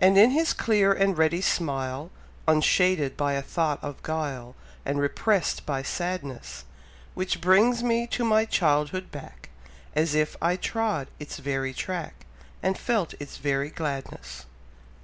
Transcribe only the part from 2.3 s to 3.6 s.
Unshaded by a